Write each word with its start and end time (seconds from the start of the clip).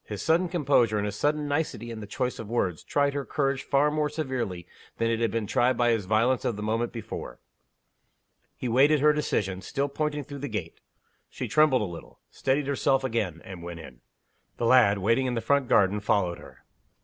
His 0.03 0.23
sudden 0.23 0.49
composure, 0.49 0.97
and 0.97 1.05
his 1.05 1.15
sudden 1.15 1.47
nicety 1.47 1.91
in 1.91 1.99
the 1.99 2.07
choice 2.07 2.39
of 2.39 2.49
words, 2.49 2.83
tried 2.83 3.13
her 3.13 3.23
courage 3.23 3.61
far 3.61 3.91
more 3.91 4.09
severely 4.09 4.65
than 4.97 5.11
it 5.11 5.19
had 5.19 5.29
been 5.29 5.45
tried 5.45 5.77
by 5.77 5.91
his 5.91 6.05
violence 6.05 6.43
of 6.43 6.55
the 6.55 6.63
moment 6.63 6.91
before. 6.91 7.37
He 8.57 8.67
waited 8.67 8.99
her 9.01 9.13
decision, 9.13 9.61
still 9.61 9.89
pointing 9.89 10.23
through 10.23 10.39
the 10.39 10.47
gate. 10.47 10.79
She 11.29 11.47
trembled 11.47 11.83
a 11.83 11.85
little 11.85 12.19
steadied 12.31 12.65
herself 12.65 13.03
again 13.03 13.43
and 13.45 13.61
went 13.61 13.79
in. 13.79 14.01
The 14.57 14.65
lad, 14.65 14.97
waiting 14.97 15.27
in 15.27 15.35
the 15.35 15.39
front 15.39 15.67
garden, 15.67 15.99
followed 15.99 16.39
her. 16.39 16.63